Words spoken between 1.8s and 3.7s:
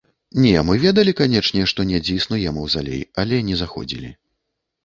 недзе існуе маўзалей, але не